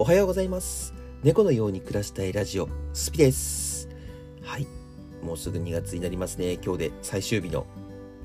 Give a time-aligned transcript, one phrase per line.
[0.00, 0.94] おはようございます。
[1.22, 3.86] 猫のように暮らしたいラジオスピです。
[4.40, 4.66] はい。
[5.22, 6.54] もうすぐ2月になりますね。
[6.54, 7.66] 今日で最終日の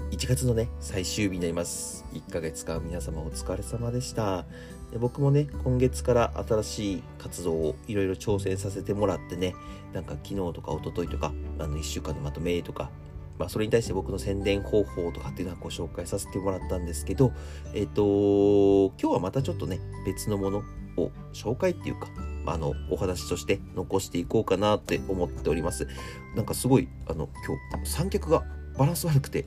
[0.09, 2.05] 1月のね最終日になります。
[2.13, 4.45] 1ヶ月間皆様お疲れ様でした。
[4.93, 9.53] で僕もね今月から新しい活動をいろいろ挑戦させてもらってね
[9.91, 12.89] なんか昨日とか一昨日とかあの1週間のまとめとか
[13.37, 17.33] まあ、それに対して僕の宣伝方法とかっていうのはご紹介させてもらったんですけど、
[17.73, 20.63] えっ、と、今日はまたちょっとね、別のもの
[20.97, 22.07] を紹介っていうか、
[22.45, 25.87] あの、お話として残していこうかなって思っております。
[26.35, 27.29] なんかすごい、あの、
[27.73, 28.43] 今日、三脚が
[28.77, 29.45] バランス悪くて、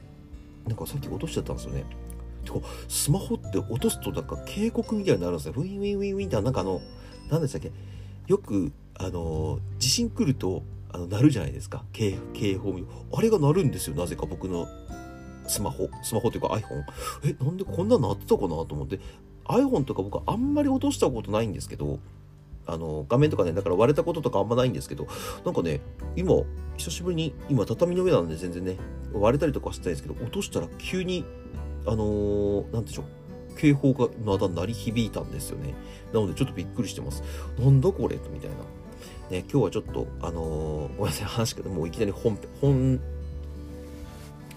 [0.66, 1.84] なんかさっき落としちゃったんですよね。
[2.44, 5.54] てか、スマホって落とすとなんか警告みたいになるんですよ。
[5.56, 6.80] ウィンウィンウィンウィンってなんかあの、
[7.30, 7.72] 何でしたっけ？
[8.26, 11.84] よく、あの、地震来ると、あの、鳴るじゃないですか。
[11.92, 12.78] 警警報
[13.12, 13.96] あれが鳴るんですよ。
[13.96, 14.66] なぜか僕の
[15.46, 15.88] スマホ。
[16.02, 16.84] スマホというか iPhone。
[17.24, 19.00] え、なんでこんな鳴ってたかなと思って。
[19.44, 21.98] iPhone とか僕あんまり落としたことないんですけど、
[22.66, 25.06] あの、画面とかね、だから割れたこととかあんまないんですけど、
[25.44, 25.80] なんかね、
[26.16, 26.34] 今、
[26.76, 28.76] 久しぶりに、今畳の上なんで全然ね、
[29.14, 31.24] 割れたりとかしてたんですけど、落としたら急に、
[31.86, 33.04] あのー、でしょう。
[33.56, 35.74] 警報がまだ鳴り響いたんですよね。
[36.12, 37.24] なのでちょっとびっくりしてます。
[37.58, 38.16] なんだこれ？
[38.32, 38.56] みたいな。
[39.30, 43.00] ね、今日はちょっと、あのー、ごめんなさい、話けど、もういきなり本、本、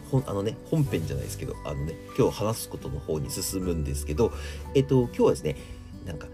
[0.09, 4.31] 本、あのね、本編じゃないですけど、あのね、今日話すことの方に進むんですけど、
[4.73, 5.58] えっと、今日はですね、
[6.05, 6.28] なんか、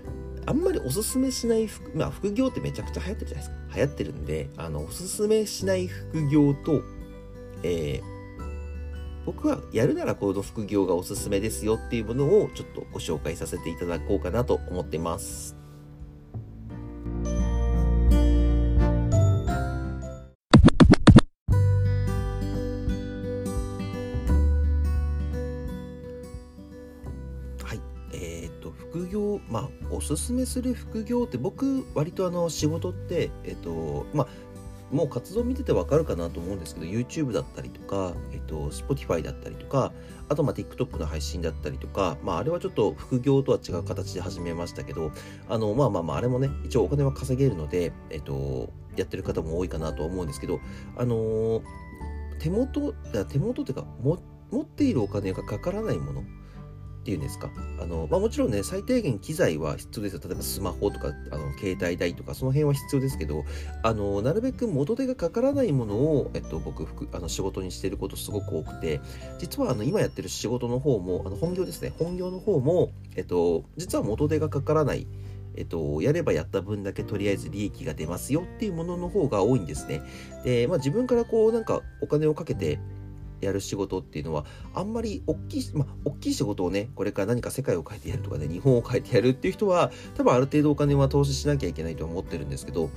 [0.45, 3.75] あんまりおすすめしない副、まあ、副業ってめちゃくちゃ流行ってるじゃないですか。
[3.75, 6.83] 流行ってるんで、あの、おすすめしない副業と、
[7.63, 8.17] えー、
[9.25, 15.66] 僕はやるならこの副業がおすすめですよっていうものをちょっとご紹介させていただこうかなと思ってます。
[30.15, 34.27] すすめする副業って僕、割とあの、仕事って、えっと、まあ、
[34.91, 39.91] もう活動見ててわかるかなと思うんですけど、YouTube だったりとか、えっと、Spotify だったりとか、
[40.29, 45.11] あとまあ TikTok の配信だったりとか、まああれはちょっと副業とは違う形で始めましたけど、
[45.49, 50.61] あの、まあまあまあ、あれもね、一応お金は稼げるので、えっと、やってる方も多いかなと思うんですけど、
[50.95, 51.61] あの
[52.39, 52.93] 手元、
[53.27, 56.23] 手元っていうか、持っているお金がかからないもの、
[57.07, 57.49] ていうんですか？
[57.81, 60.19] あの、まあ、もちろんね、最低限機材は必要ですよ。
[60.25, 63.45] 例えばスマホとか、あの、携帯代とか、その辺は必要ですけど、
[63.81, 66.85] あの、なるべく元手がかからないものを、えっと、僕、
[67.15, 68.99] あの、仕事にしてることすごく多くて、
[69.39, 71.93] 実は、あの、今やってる仕事の方も、あの、本業ですね。
[71.97, 75.07] 本業の方も、えっと、実は元手がかからない、
[75.55, 80.03] えっと、やればやった分だけとりあえず利益が出ますよっていうものの方が多いんですね。
[80.43, 82.79] で、まあ自分からこうなんかお金をかけて、
[83.41, 92.89] やる仕事っていうのは、あんまり大きい、まあ、大きい仕事をね、これから何か世界を変えてやるとかね、日本を変えてやるっていう人は、多分ある程度お金は投資しなきゃいけないと思ってるんですけど、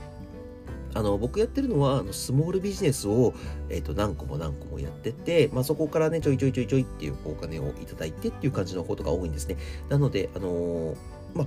[0.93, 3.33] あの、僕やってるのは、あの、スモールビジネスを、
[3.69, 9.57] え、ー、と、何個も何個もやってて、まあ、そこからね、ちょいちょいちょいちょいっていうお金をいただいてっていう感じのことが多いんですね。
[9.89, 10.97] なので、あのー、
[11.35, 11.47] まあ、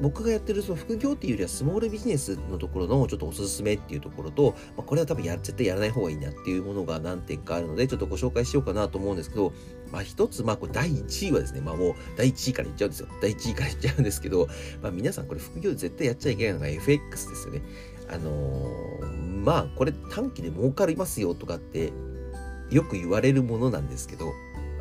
[0.00, 9.52] 僕がやってるその副業っていうよりはスモールビジネスのところのちょっとおすすめっていうところと、まあ、これは多分や絶対やらない方がいいなっていうものが何点かあるので、ちょっとご紹介しようかなと思うんですけど、
[9.90, 13.08] まあ一つ、まあこれ第1位はですね、まあもう第1位から言っちゃうんですよ。
[13.20, 14.48] 第1位から言っちゃうんですけど、
[14.82, 17.62] まあ皆さんこれ副業で絶対やっちゃいけないのが FX ですよね。
[18.08, 21.92] あのー、まあこれ短期で儲かりますよとかって
[22.70, 24.32] よく言われるものなんですけど、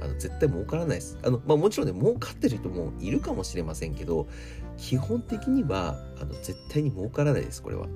[0.02, 1.18] あの絶対儲からないです。
[1.24, 4.28] あの、まあもちろんね、儲かってる人もいるかもしれませんけど、
[4.78, 7.88] 基本的には、あの、絶対に儲からないです、これは。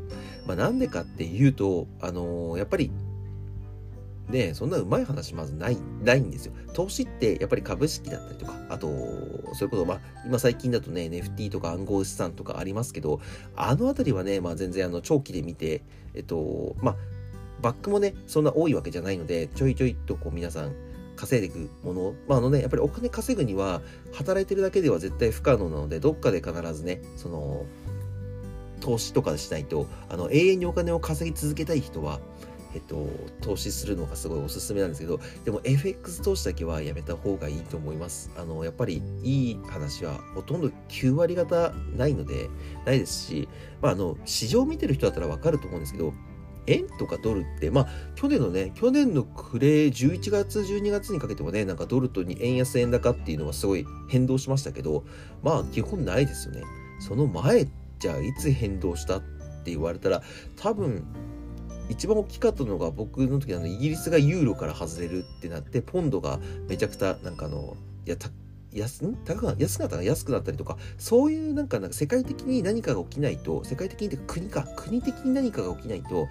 [0.46, 2.92] まあなんでかっていうと、あのー、やっぱり、
[4.30, 6.54] ねそんなうまい話まずない、ないんですよ。
[6.74, 13.20] 投資ってやっぱり株式だったりとか、あと、そういうこと、まあ、今最近だとね、NFT とか暗号資産とかありますけど、
[13.56, 15.84] あのあたりはね、まあ全然あの、長期で見て、
[16.14, 16.96] えっと、まあ、
[17.62, 20.74] バックもね、そんな多いわけじゃないので、ちょいちょいとこう皆さん、
[21.16, 22.14] 稼いでいくもの。
[22.28, 23.82] まあ、あのね、やっぱりお金稼ぐには、
[24.14, 27.66] 働いてるだけでは絶対不可能なので、どっかで必ずね、その、
[28.82, 32.20] 投資とかしないと、あの、永遠にお金を稼ぎ続けたい人は、
[32.76, 33.08] えっと、
[33.42, 38.30] 投資するのがすごいおすすめなんですけど、でも FX 投資だけはやめた方がいいと思います。
[38.38, 42.50] あの、やっぱりいい話はほとんど9割方ないので、
[42.86, 43.48] ないですし、
[43.82, 46.14] まあ、あの、市場を見てる人だったらわかると思うんですけど、
[46.68, 55.04] 円とかドルって、まあ、去年のね、去年の暮れ、11月、12月にかけてもね、なんかドルとに円安円高っていうのはすごい変動しましたけど、
[55.44, 56.64] まあ、基本ないですよね。
[57.00, 57.68] その前、
[58.00, 59.22] じゃあ、いつ変動したっ
[59.64, 60.22] て言われたら、
[60.56, 61.06] 多分、
[61.90, 67.78] 一番大きかったのが僕の時あのイギリスがユーロから外れるってなってポンドがめちゃくちゃなんかあの
[68.08, 68.16] いや
[68.76, 76.28] 安高く安くなった安くなったりとかそういうなんかなんか世界的に何かが起きないと世界的に国か国的に何かが起きないと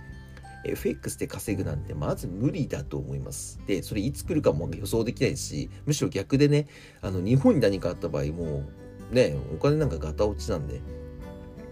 [0.64, 3.60] FX で稼ぐなんてまず無理だと思います。
[3.66, 6.66] で、それいつ来るかも予想できないし、むしろ逆でね、
[7.02, 8.64] あの日本に何かあった場合も
[9.12, 10.80] うね、お金なんかガタ落ちなんで、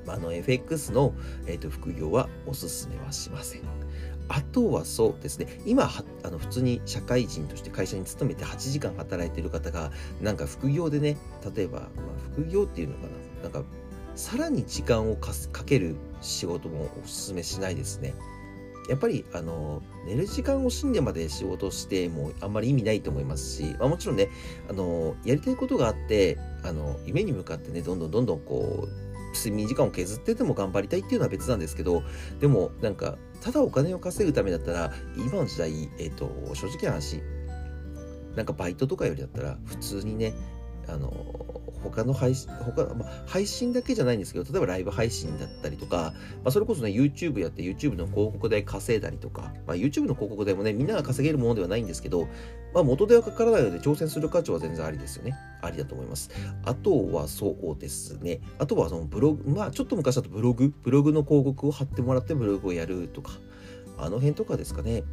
[0.07, 1.15] あの FX の、
[1.47, 3.63] えーと、副業はおすすめはしません。
[4.29, 5.91] あとはそうですね、今
[6.23, 11.17] あの普通に社会人として会社に勤めて8時間働いてる方が、なんか副業でね、
[11.55, 11.89] 例えば、まあ、
[12.35, 13.01] 副業っていうのか
[13.43, 13.63] な、なんか
[14.15, 15.33] さらに時間をか
[15.65, 18.15] ける仕事もおすすめしないですね。
[18.89, 24.29] やっぱりあの寝る時間を惜しんでまで仕事してもあんまり意味ないと思いますし、まあ、もちろんね
[24.69, 32.03] あのやりたいことがあってあの夢に向かってねどんどんどんどんこう睡眠時間を削ってでも頑張りたいっていうのは別なんですけど
[32.41, 37.23] でもなんかただお金を稼ぐためだったら今の時代、えっ、ー、と正直な話
[38.37, 40.35] なんかバイトとかよりだったら普通にね
[40.89, 41.52] あの
[41.83, 46.15] 他の配信、他、まあ、配信だけじゃないんですけど、例えばライブ配信だったりとか、
[46.45, 52.29] まあ、それこそね、YouTube やって YouTube の広告代稼いだりとか、まあ、YouTube の広告代もね、みんなが稼げるものではないんですけど、
[52.75, 55.37] まあ、元手はかからないので挑戦する価値は全然ありですよね。
[55.61, 56.31] ありだと思います。
[56.65, 58.41] あとはそうですね。
[58.59, 63.33] あとはそのブログ、まあちょっと昔だとブログ、ブログの広告を貼ってもらってブログをやるとか、
[63.99, 65.05] あの辺とかですかね。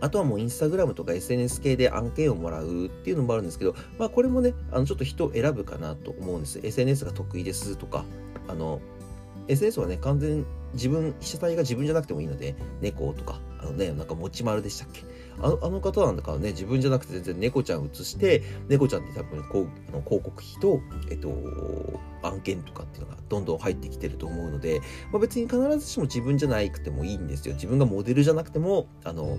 [0.00, 6.60] あとはもうインスタグラムとか SNS 系で案件をもらうっていうのもあるんですけど、まあこれもね、あのちょっと人選ぶかなと思うんです。
[6.62, 8.04] SNS が得意ですとか、
[8.48, 8.80] あの、
[9.48, 10.44] SNS はね、完全
[10.74, 15.04] 自分、被写体が自分じゃなくてもいいので、猫とか、あのね、なんか持ち丸でしたっけ？
[15.38, 21.30] あのあの方なんだからね、自分じゃなくて全然猫ちゃん写して、猫ちゃんって多分こうあの広告費と、えっと、
[22.22, 24.80] 案件とかっていうのがどんどん入ってきてると思うので、
[25.12, 27.54] まあ、別に必ずしも自分じゃなくてもいいんですよ。
[27.54, 29.38] 自分がモデルじゃなくても、あの、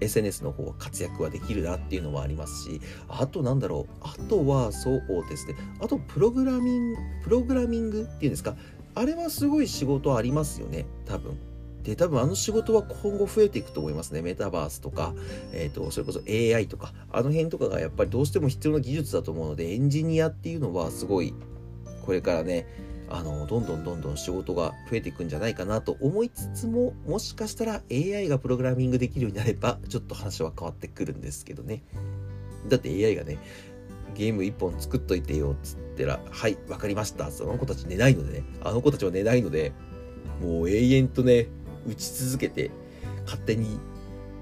[0.00, 8.56] SNS の方は活躍はできるなっていうのもありますし、あとなんだろう、あとはそうですね、あとプログラミング、プログラミングっていうんですか、
[8.94, 11.38] あれはすごい仕事ありますよね、多分。
[11.86, 14.20] で、多分あの仕事は今後増えていくと思いますね。
[14.20, 15.14] メタバースとか、
[15.52, 21.32] えっ、ー、と、それこそ AI とか、あの辺とかがやっぱりどうしても必要な技術だと思うので、エンジニアっていうのはすごい、
[22.04, 22.66] これからね、
[23.08, 31.82] あのどんどんどんどん仕事が増えていくんじゃないかなと思いつつももしかしたら AI がプログラミングできるようになればちょっと話は変わってくるんですけどね。
[32.68, 33.38] だって AI がね
[34.14, 37.30] ゲーム1本作っといてよっつったらはい分かりました。
[37.30, 38.44] その子たち寝ないのでね。
[38.62, 39.72] あの子たちは寝ないので
[40.40, 41.46] もう永遠とね
[41.86, 42.70] 打ち続けて
[43.24, 43.78] 勝手に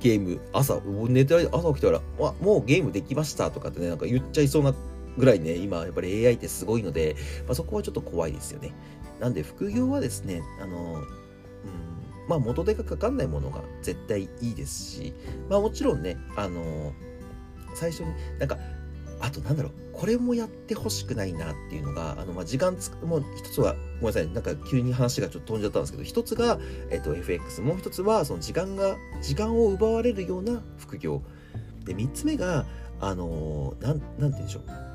[0.01, 2.01] ゲーム朝寝て朝起きたら
[2.41, 4.75] 「もうゲームできました」とかってねなんか言っちゃいそうな
[5.17, 7.17] ぐらいね、今やっぱり AI ってすごいので、
[7.47, 8.73] まあ、そこはちょっと怖いですよね。
[9.21, 11.05] なんで副業はですね、あの、うん、
[12.29, 15.15] まあ元手がかかんないものが絶対いいですし、
[15.49, 16.93] まあもちろんね、あの、
[17.75, 18.59] 最初になんか、
[19.21, 26.59] あとなんだろう、これもやってほしくないなっていうのが、あの、まあ、時間つくもう一つは、ごめんなさい、なんか急に話がちょっと飛んじゃったんですけど、一つが、
[26.91, 31.23] えっと、FX、もう一つは、その時間が、時間を奪われるような副業。
[31.85, 32.67] で、三つ目が、
[33.01, 34.94] あの、なん、なんて言うんでしょう。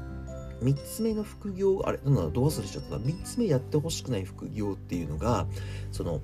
[0.61, 5.47] 3つ目の副業、あれ、なんだどう忘れちゃった？3つ目やってほしくない副業っていうのが、
[5.91, 6.21] その、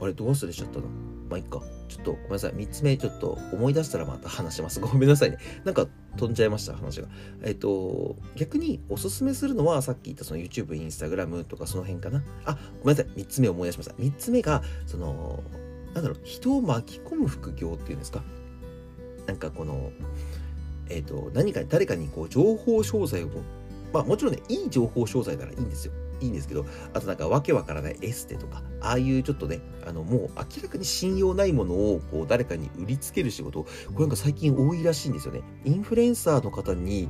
[0.00, 0.86] あれ、どう忘れちゃったな。
[1.30, 1.62] まあ、いっか。
[1.88, 2.54] ちょっとごめんなさい。
[2.54, 4.80] 3つ目ちょっと思い出したらまた話します。
[4.82, 5.38] ごめんなさいね。
[5.64, 5.86] なんか
[6.16, 7.08] 飛んじゃいました、話が。
[7.42, 12.24] えっ、と、逆におすすめするのは、さっき言ったその YouTube、Instagram とかその辺かな。
[12.44, 13.20] あ、ごめんなさい。
[13.20, 13.94] 3つ目思い出しました。
[13.94, 15.42] 3つ目が、その、
[15.94, 18.24] なんだろう、人を巻き込む副業っていうんですか？
[19.26, 19.92] なんかこの、
[20.88, 23.28] えっ、ー、と、何か、誰かにこう、情報商材を、
[23.92, 25.92] まあもちろんね、いい情報商材ならいいんですよ。
[26.20, 35.42] いいんですけど、あとなんかわけわからないエステとか、ああいうちょっとね、あの、もう明らかに信用ないものをこう誰かに売りつける仕事、これなんか最近多いらしいんですよね。
[35.64, 37.08] インフルエンサーの方に、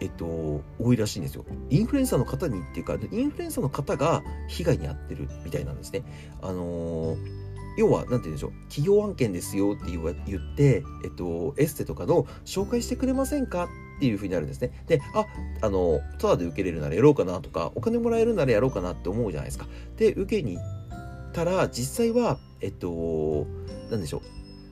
[0.00, 1.44] えっと、多いらしいんですよ。
[1.70, 6.02] インフルエンサーの方にっていうか、インフルエンサーの方が被害に遭ってるみたいなんですね。
[6.42, 7.47] あのー
[7.78, 13.68] 要は、なんて言うんでしょう、企業案件ですよって言って、えっと、エステとかの紹介してくれませんか
[13.98, 14.72] っていうふうになるんですね。
[14.88, 15.26] で、あ、
[15.60, 19.66] あの、ただで受けれるならやろうかなとか、お金もらえるならやろうかなって思うじゃないですか。
[19.96, 23.46] で、受けに行ったら、実際は、えっと、
[23.92, 24.20] なんでしょう、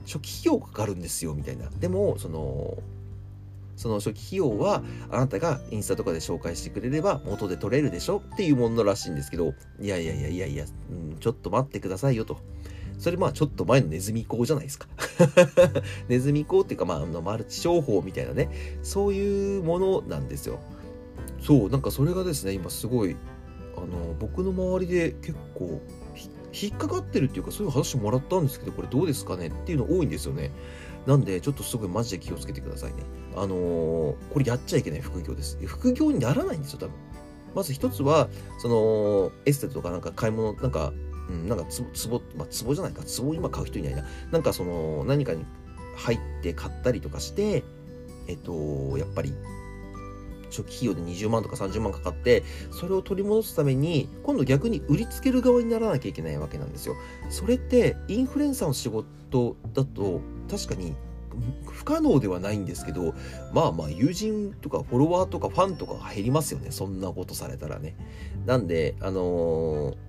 [0.04, 1.70] 初期費用かかるんですよ、みたいな。
[1.78, 2.76] でも、その、
[3.76, 12.38] その初期費用はあなたがインスタとかで紹介してくれれば元で取れるでしょっていうものらしいんですけど、いやいやいやいやいや、うん、ちょっと待ってくださいよと。
[12.98, 14.88] それまあちょっと前のネズミ講じゃないですか
[16.08, 18.50] ネズミ講っていうかまああのマルチ商法みたいなね、
[18.82, 20.60] そういうものなんですよ。
[21.40, 23.16] そう、なんかそれがですね、今すごい、
[23.76, 25.80] あの、僕の周りで結構
[26.52, 29.48] 引っかかってるっていうかそういう話もらったんですけど、これどうですかね？
[29.48, 30.50] っていうの多いんですよね。
[31.06, 33.04] なんで、ちょっとすごいマジで気をつけてくださいね。
[33.36, 35.58] あのー、これやっちゃいけない副業です。
[35.66, 36.94] 副業にならないんですよ、多分。
[37.54, 40.92] まず一つは、その、エステとかなんか買い物、なんか、
[41.28, 44.04] うん、なんかつぼ、まあ、つぼじゃないか、つぼ今買う人いないな。
[44.30, 45.44] なんかその、何かに
[45.96, 47.64] 入って買ったりとかして、
[48.28, 49.32] えっと、やっぱり、
[50.50, 56.94] 初期費用で20万とか30万かかって、それを取り戻すために、今度逆に売りつける側にならなきゃいけないわけなんですよ。
[57.28, 60.94] それって、インフルエンサーの仕事だと、確かに
[61.66, 63.14] 不可能ではないんですけど、
[63.52, 66.70] まあまあ友人とかフォロワーとかファンとかが減りますよね。
[66.70, 67.96] そんなことされたらね。
[68.46, 70.05] なんで、あのー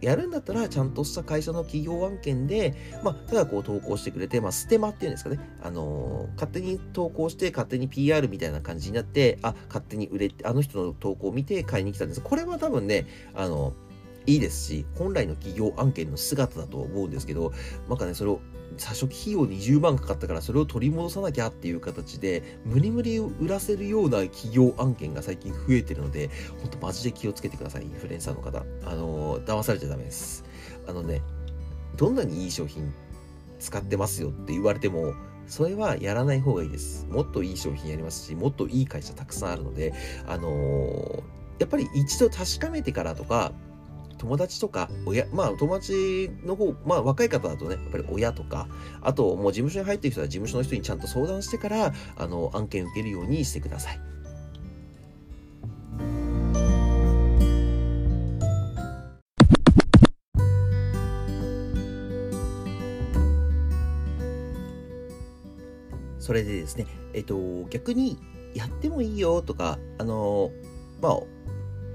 [0.00, 5.38] やるんだったら、ちゃんとした会社の企業案件で、まあ、ただこう投稿してくれて、まあ、ステマっていうんですかね。
[5.62, 12.20] あのー、勝手に投稿して、勝手に PR みたいな感じになって、あ、勝手に売れて、あの人の投稿を見て買いに来たんです。
[12.20, 13.72] これは多分ね、あの
[14.26, 17.52] いいですし、本来の企業案件の姿だと思うんですけど、
[17.88, 18.40] なんかね、それを
[18.78, 26.30] 初費用20万かかったからそれを取り戻さなきゃっていう形で無理無理売らせるような企業案件が最近増えてるので
[26.60, 28.64] 本当マジで気をつけてくださいインフルエンサーの方。
[28.84, 30.44] あの騙されちゃダメです。
[30.86, 31.22] あのね
[31.96, 32.92] どんなにいい商品
[33.58, 35.14] 使ってますよって言われても
[35.46, 37.06] それはやらない方がいいです。
[37.10, 39.94] もっといい商品やりますしもっといい会社たくさんあるので
[40.26, 41.22] あの、
[41.58, 43.52] やっぱり一度確かめてからとか
[44.18, 48.68] 友達とか、親、まあ友達の方、まあ若い方だとね、やっぱり親とか、
[49.02, 54.00] あともう事務所に入ってる人は事務所の人にちゃんと相談してから、あの、案件受けるようにしてください。
[66.26, 68.18] それでですね、えっと、逆に
[68.52, 70.50] やってもいいよとか、あの、
[71.00, 71.18] まあ、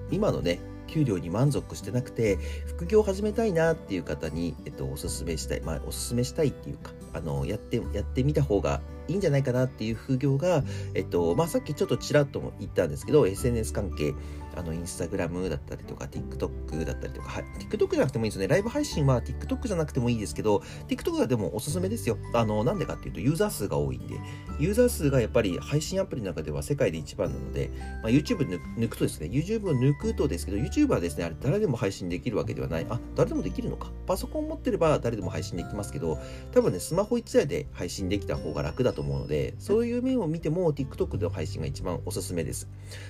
[0.09, 14.13] 今のね、給料に満足してなくて、副業を始めたいなっていう方に、えっと、おすすめしたい、まあ、おすすめしたいっていうか、あの、やって、やってみた方がいいんじゃないかなっていう副業が、えっと、まあ、さっきちょっとちらっとも言ったんですけど、SNS 関係、
[14.55, 18.47] あの、インスタグラムだったりとか、TikTok だったりとか、はい、TikTok じゃなくてもいいですよね。
[18.47, 22.17] ライブ配信は TikTok じゃなくてもいいですけど、TikTok がでもおすすめですよ。
[22.33, 24.15] あの、なんでかっていうと、ユーザー数が多いんで、
[24.59, 27.71] ユーザー数がやっぱり配信アプリの中では世界で一番なので、
[28.03, 32.85] まあ、YouTube 抜くとですね、YouTube を抜くとですけど、YouTube はですね、あれ誰でも配信できるわけではない。
[32.89, 33.91] あ、誰でもできるのか。
[34.07, 36.19] パソコン持ってれば誰でも配信できますけど、
[36.51, 42.67] 多分ね、スマホ1台で配信できた方が楽だと思うので、そういう面を見ても TikTok での配信が一番おすすめです。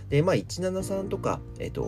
[0.10, 1.83] で、まあ、173とか、えっ、ー、と、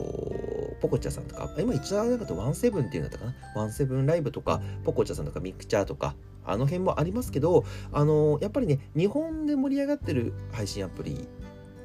[0.82, 3.34] ポコチャさんとか、今173だと17っていうんだったかな
[3.68, 11.28] ？17ライブとか、ポコチャさんとかミクチャーとか、あの辺もありますけど、あの、やっぱりね、日本で盛り上がってる配信アプリ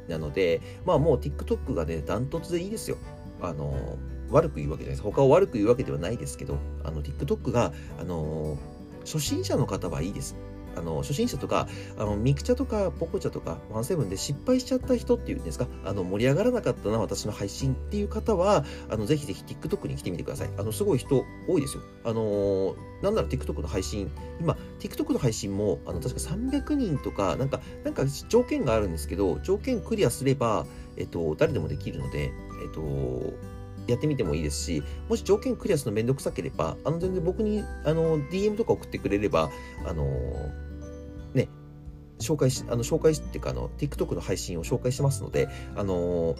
[0.08, 2.96] なので、まあもう TikTok がね、ダントツでいいですよ。
[3.40, 3.96] あの、
[4.30, 5.02] 悪く言うわけじゃないです。
[5.02, 8.58] 他を悪く言うわけではないですけど、あの、TikTok が、あの、
[9.00, 10.36] 初心者の方はいいです。
[10.78, 11.68] あの初心者とか
[11.99, 15.66] あのミクチャとかポコチャとかワンセブンで失敗しちゃった人っていうんですか？
[15.85, 20.50] あの盛り上がらなかったな私の配信っていう方はあのぜひぜひ TikTok に来てみてください。
[20.58, 21.82] あのすごい人多いですよ。
[22.04, 30.66] あのなんなら TikTok の配信今 TikTok の配信もあの確か300人とかなんかなんか条件があるんですけど条件クリアすれば
[30.97, 32.32] えっと誰でもできるので
[32.62, 33.35] えっと
[33.87, 39.49] やってみてもいいですし、もし条件クリアするのめんどくさければ、あの、全然僕に、あの、DM とか送ってくれれば、
[39.87, 40.11] あの、ね、
[42.18, 46.37] 紹介し、あの、紹介っていうか、あの、TikTok の配信を紹介してますので、あの、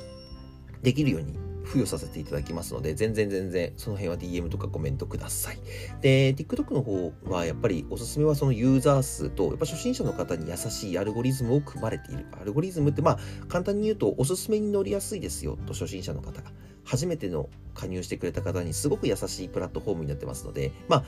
[0.83, 5.59] できるように付与させていただきますので、全然全然その辺は DM とかコメントください。
[6.01, 12.27] で、TikTok の方はやっぱりおすすめはそのユーザー数と、やっぱ初心者の方に優しいアルゴリズムを組まれている。
[12.41, 13.19] アルゴリズムってまあ
[13.49, 16.53] 簡単に言うとおすすめに乗りやすいですよと初心者の方が。
[16.85, 21.05] 初めての加入してくれた方にすごく優しいプラットフォームになってますので、まあ、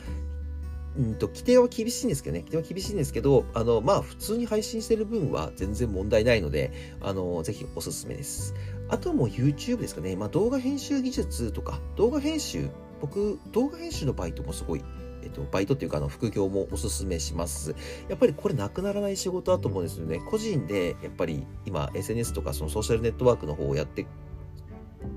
[0.98, 8.54] うんと、規定は厳しいんですけどね、規定は厳しいんですけど、あの、まあ、普通に配信してる分は全然問題ないので、あの、ぜひおすすめです。
[8.88, 12.68] あともう YouTube ですかね、まあ、動画編集技術とか、動画編集、
[13.00, 14.82] 僕、動画編集のバイトもすごい
[15.22, 17.74] えっと、バイトっていうか、あの、副業もおすすめします。
[18.08, 20.18] やっぱりこれなくならない仕事だと思うんですよね。
[20.30, 24.06] 個人で、やっぱり今、SNS とか、そのソーシャルネットワークの方をやって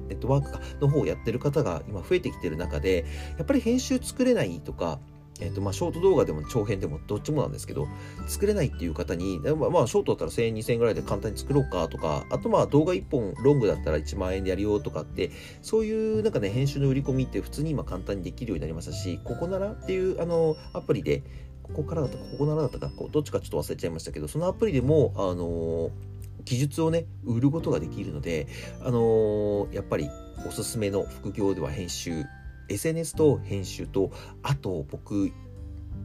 [0.08, 3.06] ネットワークの方をやってる方が今増えてきてる中で、
[3.38, 5.00] やっぱり編集作れないとか、
[5.40, 7.88] えっ、ー、と、まあ、ショート動画でも長編でもどっちもなんですけど、
[8.28, 21.24] 作れないっていう方に、まあ、まあ、ショートだったら1000円、2000円ぐらいで簡単に作ろうかとか、あとまあ、動画1本ロングだったら1万円でやるよとかって、そういうなんかね、編集の売り込みって普通に今簡単にできるようになりましたし、ここならっていうあの、アプリで、
[21.64, 26.14] ここからだったか、ここならだったか、どっちかちょっと忘れちゃいましたけど、そのアプリでも、あのー
[26.46, 28.48] 技術をね、売ることができるので、
[28.82, 30.10] あのー、やっぱり
[30.46, 32.26] おすすめの副業では編集、
[32.70, 35.32] SNS と編集と、あと僕、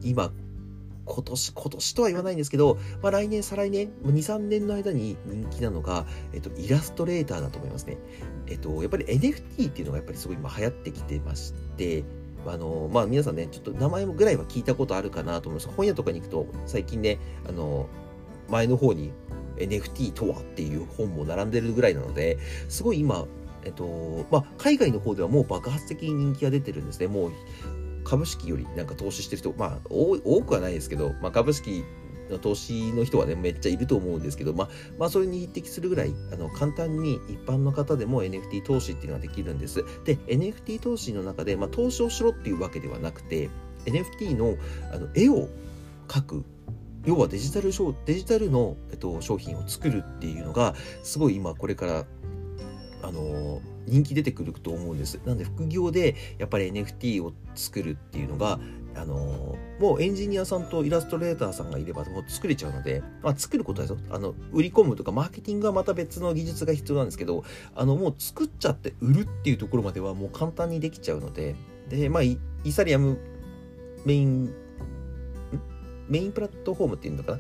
[0.02, 0.32] 今、
[1.08, 7.96] 今年、今年とは言わないんですけど、まあ、来年、再来年、2、3年の間に人気なのが、えっと、イラストレーターだと思いますね。
[8.46, 12.04] えっと、やっぱり NFT っていうのがやっぱりすごい今流行ってきてまして、
[12.46, 15.74] あの、まあ、皆さんね、ちょっと名前ぐらいは聞いたことあるかなと思います。
[15.74, 17.88] 本屋とかに行くと、最近ね、あの、
[18.48, 19.12] 前の方に
[19.56, 22.38] NFT とはっていう本も並んでるぐらいなので、
[22.68, 23.26] すごい今、
[23.64, 27.06] えっと、まあ、海外の方ではもう爆発的に人気が出てるんですね。
[27.06, 27.32] もう、
[28.04, 31.84] 株式よりなんか投資してる人、まあ、多くはないですけど、まあ、株式
[32.30, 39.84] の投資の人はね、めっちゃいると思うんですけど、まあ、まあ、それに匹敵するぐらい、あの、簡単に一般の方でも NFT 投資っていうのができるんです。
[40.04, 43.50] で、NFT 投資の中で、まあ、投資をしろっていうわけではなくて、
[43.84, 44.56] NFT の
[44.92, 45.48] あの絵を
[46.08, 46.44] 描く
[47.04, 47.70] 要はデジタル
[48.04, 52.04] デジタルの、えっと、商品を作るっていうのがすごい今これから
[53.02, 55.20] あの人気出てくると思うんです。
[55.24, 58.58] なんで副業でやっぱり NFT を作るっていうのが
[58.96, 64.04] あのもうエンジニアさんとイラストレーターさんがいればもう作れちゃうので、まあ、作ることはですよ。
[64.10, 71.54] あの売り込むとかマーケティングはまた別の技術が必要なんですけどあのもう作っちゃって売るっていうところまではもう簡単にできちゃうので
[71.88, 73.18] でまあイーサリアム
[74.04, 74.52] メイン
[76.08, 77.38] メインプラットフォームっていうのかな？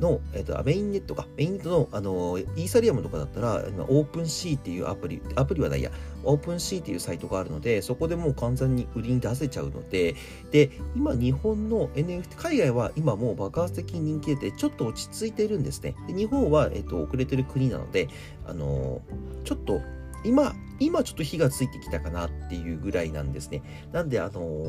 [0.00, 3.56] の、えっと、メインネットか、メインネットの、あの、イーサリアムとかだったら、
[3.88, 5.90] OpenSea っていうアプリ、アプリはないや、
[6.24, 10.14] OpenSea っていうサイトがあるので、そこでもう完全に売りに出せちゃうので、
[10.50, 15.94] で、今日本の NFT、海外は今もう爆発的に人気出て、ちょっと落ち着いてるんですね。
[16.08, 18.08] で日本は、えっと、遅れてる国なので、
[18.46, 19.02] あの、
[19.44, 19.80] ちょっと、
[20.24, 23.62] 今、今ちょっと火がついてきたかなっていうぐらいなんですね。
[23.92, 24.64] なんで、あの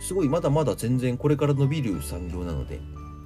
[0.00, 2.80] すごいまだまだ全然これから伸びる産業なので、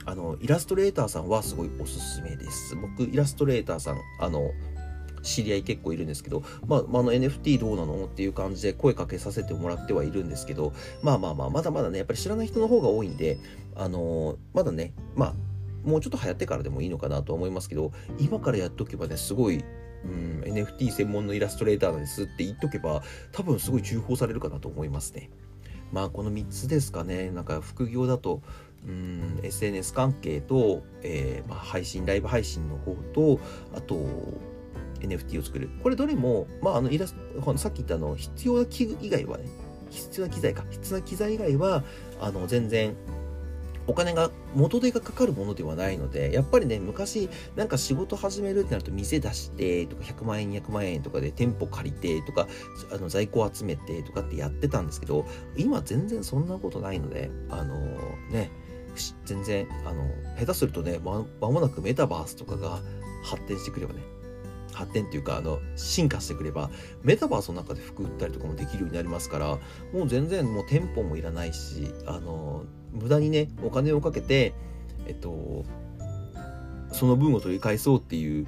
[0.06, 2.76] あの、イラストレーターさんはすごいおすすめです。
[2.76, 4.52] 僕、イラストレーターさん、あの、
[5.22, 13.38] 知り合い結構いるんですけど、まあ、まあ、の NFT どうなのっていう感じで声かけさせてもらってはいるんですけど、まあまあまあ、まだまだね、やっぱり知らない人の方が多いんで、
[13.74, 15.34] あの、まだね、まあ、
[15.82, 19.64] もうちょっと流行ってからでもいいのかなと思いますけど、今からやっとけばね、すごい、
[20.04, 23.02] うん、NFT 専門のイラストレーターなんですって言っとけば、
[23.32, 25.30] 多分すごい重宝されるかなと思いますね。
[25.92, 28.42] まあ、この3つですかね、なんか副業だと、
[28.86, 29.40] うん。
[29.42, 33.40] SNS 関係と、えーまあ、配信ライブ配信の方と
[33.74, 33.96] あと
[35.00, 35.70] NFT を作る。
[35.82, 39.44] これどれも、まあ、あのイラストさっき言ったの必要な器具以外はね
[39.90, 40.64] 必要な機材か。
[40.70, 41.84] 必要な機材以外は
[42.20, 42.96] あの全然
[43.86, 52.48] お金が元手がかかるものではないのでやっぱりね昔なんか仕事始めるってなると店出してとか100万円200万円とかで店舗借りてとか
[52.92, 58.50] あの在庫集めてとかってやってたんですけど今全然そんなことないのであのー、ね
[59.24, 62.80] 全然あの下手するとねま間もなくメタバースとかが
[63.24, 64.02] 発展してくればね
[64.72, 66.70] 発展っていうかあの進化してくれば
[67.02, 69.46] メタバースの中で服売ったりとかもできるようになりますから
[69.92, 74.52] もう全然もう店舗もいらないしあの無駄にねお金をかけて
[75.06, 75.64] えっと
[76.92, 78.46] その分を取り返そうっていう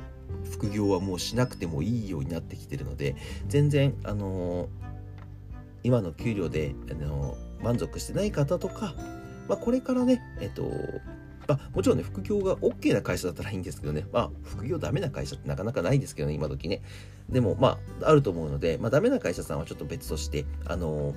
[0.51, 3.17] 副業はもうしなくてもいいようになってきてるので
[3.49, 4.69] 全然あの
[5.83, 8.95] 今の給料であの満足してない方とか
[9.49, 10.71] まあ、これからね、えっと、
[11.49, 16.83] まあ、もちろんね、副業が OK な会社だったらいいんですけどね、まあ、副業ダメな会社ってなかなかないですけどね、今時ね。
[17.29, 21.15] でも、まあ、あると思うので、まあ、ダメな会社さんはちょっと別として、あの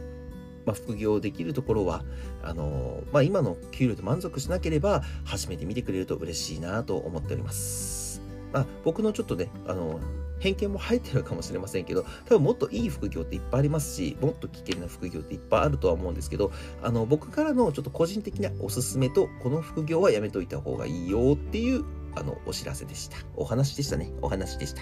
[0.65, 2.04] まあ、副業できるところは、
[2.44, 8.22] あのまあ、今の給料で満足しなければ、始めてみてくれると嬉しいなと思っております。
[8.54, 10.00] まあ、僕のちょっとね、あの
[10.39, 21.84] 偏見も入ってるかもしれませんけど、多分もっといい副業っていっぱいありますし、もっと危険な副業っていっぱいあるとは思うんですけど、あの、僕からのちょっと個人的なおすすめと、この副業はやめといた方がいいよっていう、
[22.15, 23.17] あの、お知らせでした。
[23.36, 24.12] お話でしたね。
[24.21, 24.82] お話でした。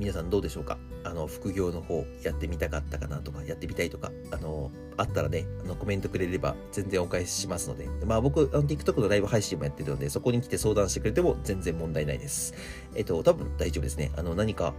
[0.00, 0.78] 皆さんどうでしょうか？
[1.04, 12.54] あの、副業の方やってみたかったかなとか、やってみたいとか、あの、あったらね、あの、コメントくれれば全然お返ししますので、まあ僕、あの、TikTok のライブ配信もやってるので、そこに来て相談してくれても全然問題ないです。
[12.94, 14.10] えっと、多分大丈夫ですね。
[14.16, 14.72] あの、何か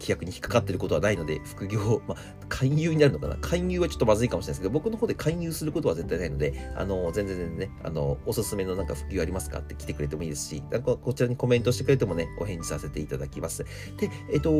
[0.00, 3.36] 規約に引っかかってることはないので、副業、まあ、勧誘になるのかな？
[3.36, 13.64] 勧誘はちょっとまずいかもしれないですけど、僕の方で勧誘することは絶対ないので、あの、全然全然ね、あの、おすすめのなんか副業ありますかって来てくれてもいいですし、なんかこちらにコメントしてくれてもね、お返事させていただきます。
[13.98, 14.50] で、えっと、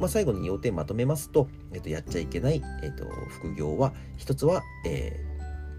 [0.00, 5.24] まあ、最後に要点まとめますと、えっと、やっちゃいけない、えっと、副業は、一つは、え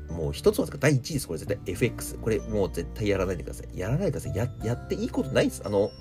[0.10, 1.28] ー、もう一つは第一です。
[1.28, 2.16] これ絶対 FX。
[2.16, 3.78] これもう絶対やらないでください。
[3.78, 4.36] やらないでください。
[4.36, 5.62] や、やっていいことないです。
[5.66, 5.92] あの、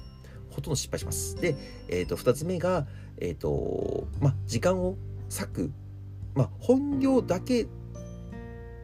[0.56, 1.36] ほとんど失敗します。
[1.36, 1.54] で、
[1.88, 2.86] え、ー、と、二つ目が、
[3.18, 4.96] えっ、ー、と、ま、時間を
[5.28, 5.72] 割く、
[6.34, 7.66] ま、本業だけ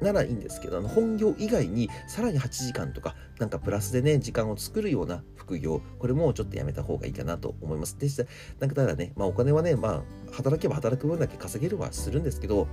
[0.02, 5.80] ならいいんですけどあの本業以外にさらに8時間とかなんかプラスでね時間を作るような副業。
[5.98, 7.98] これもちょっとやめた方がいいかなと思います。
[7.98, 8.24] でした
[8.58, 12.66] なんかただね、まあ、お金はね、まあ、働けば働く分だけ稼げるはするんですけど、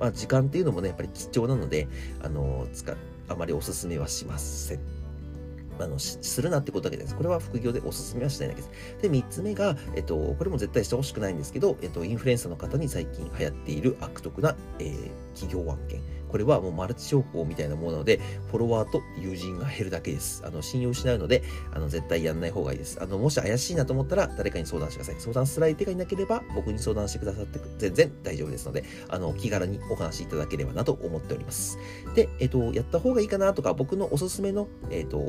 [0.00, 1.88] まあ、時間っていうのもねやっぱり貴重なので
[2.22, 2.92] あの使
[3.28, 5.01] あまりおすすめはしません。
[5.82, 7.14] あのするなってことだけです。
[7.14, 8.70] これは副業でおすすめはしないだけです。
[9.02, 16.00] で、3つ目が、えっと、これも絶対してほしくないんですけど、えっと、インフルエンサーの方に最近流行っている悪徳な、えー、企業案件。
[16.32, 18.18] これはもうマルチ商法みたいなものなので、
[18.50, 20.42] フォロワーと友人が減るだけです。
[20.46, 21.42] あの、信用失うので、
[21.74, 22.98] あの、絶対やんない方がいいです。
[23.02, 25.20] あの、もし怪しいなと思ったら、誰かに相談してください。
[25.20, 31.76] 相談する相手がいなければ、僕に相談してくださって全然大丈夫ですので、あの、気軽にお話しいただければなと思っております。
[32.14, 35.22] で、えっと、やった方がいいかなとか、僕のおすすめの、えっと、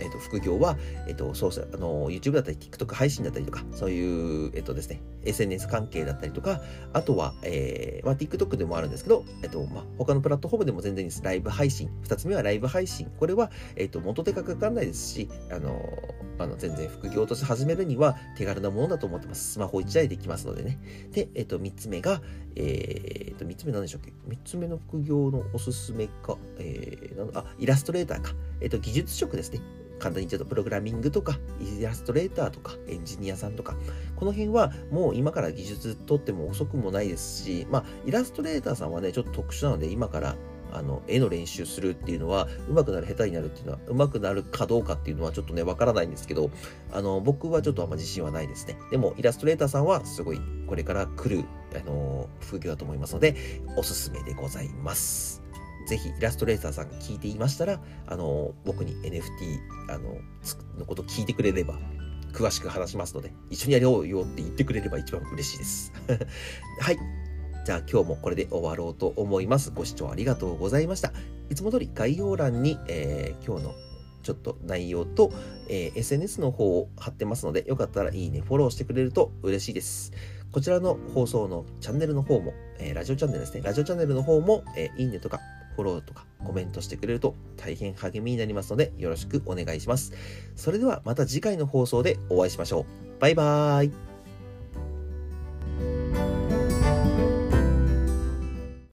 [0.00, 0.76] えっ、と、副業は、
[1.06, 6.60] えっ、と、そうあの、YouTube だったり、TikTok 配信だったりとか、そういう、えっ、とですね、SNS 関係だったりとか、
[6.92, 11.22] あとは、えー、まあ、TikTok でもあるんですけど、えっ、と、まあ、他のプラットフォームでも全然です。
[11.22, 11.90] ライブ配信。
[12.02, 13.10] 二つ目はライブ配信。
[13.18, 15.82] これは、えっ、と、元手がかかんないですし、あの、
[16.38, 19.52] あの、全然副業として始めるには手軽なものだと思ってます。
[19.52, 20.78] スマホ1台できますのでね。
[21.12, 22.20] で、えっ、と、三つ目が、
[22.56, 24.12] えっ、と、三つ目何でしょうっけ？
[24.26, 28.32] 三つ目の副業のおすすめか、えー、あ、イラストレーターか。
[28.60, 29.60] えっ、と、技術職ですね。
[30.02, 31.38] 簡単にちゃうとプログラミングとか
[31.78, 33.76] イラストレーターとかエンジニアさんとか
[34.16, 40.36] この辺はもう今から技術取っても遅くもないですしまあイラストレーターさんはねちょっと特殊なので今から
[40.72, 46.50] あの絵の練習するっていうのは上手くなる下手になるっていうのは上手くなるかどうかっていうのはちょっとねわからないんですけど
[46.92, 48.78] あの僕はちょっとあんま自信はないですね。
[48.90, 51.44] でもイラストレーターさんはすごいこれから来る
[51.76, 53.36] あの風景だと思いますので
[53.76, 55.41] おすすめでございます。
[55.92, 59.20] ぜひイラストレーターさんが聞いていましたら、あの、僕に NFT、
[59.90, 60.14] あの、
[60.78, 61.74] のこと聞いてくれれば、
[62.32, 65.92] 詳しく話しますので、一緒にやろうよって言ってくれれば一番嬉しいです。
[66.80, 66.98] はい。
[67.66, 69.70] じゃあ今日もこれで終わろうと思います。
[69.70, 71.12] ご視聴ありがとうございました。
[71.50, 73.74] いつも通り概要欄に、えー、今日の
[74.22, 75.30] ちょっと内容と、
[75.68, 80.12] えー、SNS の方を貼ってますので、よかったらいいね、フォローしてくれると嬉しいです。
[80.52, 83.60] こちらの放送のチャンネルの方も、えー、ラジオチャンネルですね。
[83.62, 85.38] ラジオチャンネルの方も、えいいねとか
[85.74, 90.12] フォローとかコメントしてくれると大変励みになりますのでよろしくお願いします。
[90.56, 93.20] それではまた次回の放送でお会いしましょう。
[93.20, 94.11] バイバーイ。